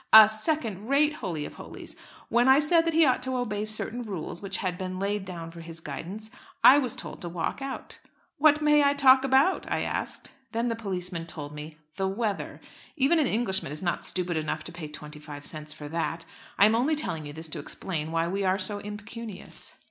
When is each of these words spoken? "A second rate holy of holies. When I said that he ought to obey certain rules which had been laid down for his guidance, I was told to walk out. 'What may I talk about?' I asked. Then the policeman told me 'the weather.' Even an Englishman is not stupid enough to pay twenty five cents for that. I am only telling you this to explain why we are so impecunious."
"A 0.11 0.27
second 0.29 0.87
rate 0.89 1.13
holy 1.13 1.45
of 1.45 1.53
holies. 1.53 1.95
When 2.27 2.47
I 2.49 2.57
said 2.57 2.85
that 2.87 2.93
he 2.95 3.05
ought 3.05 3.21
to 3.21 3.37
obey 3.37 3.65
certain 3.65 4.01
rules 4.01 4.41
which 4.41 4.57
had 4.57 4.75
been 4.75 4.97
laid 4.97 5.25
down 5.25 5.51
for 5.51 5.61
his 5.61 5.79
guidance, 5.79 6.31
I 6.63 6.79
was 6.79 6.95
told 6.95 7.21
to 7.21 7.29
walk 7.29 7.61
out. 7.61 7.99
'What 8.39 8.63
may 8.63 8.83
I 8.83 8.95
talk 8.95 9.23
about?' 9.23 9.71
I 9.71 9.81
asked. 9.81 10.31
Then 10.53 10.69
the 10.69 10.75
policeman 10.75 11.27
told 11.27 11.53
me 11.53 11.77
'the 11.97 12.07
weather.' 12.07 12.61
Even 12.95 13.19
an 13.19 13.27
Englishman 13.27 13.71
is 13.71 13.83
not 13.83 14.01
stupid 14.01 14.37
enough 14.37 14.63
to 14.63 14.71
pay 14.71 14.87
twenty 14.87 15.19
five 15.19 15.45
cents 15.45 15.71
for 15.71 15.87
that. 15.89 16.25
I 16.57 16.65
am 16.65 16.73
only 16.73 16.95
telling 16.95 17.27
you 17.27 17.33
this 17.33 17.49
to 17.49 17.59
explain 17.59 18.11
why 18.11 18.27
we 18.27 18.43
are 18.43 18.57
so 18.57 18.79
impecunious." 18.79 19.75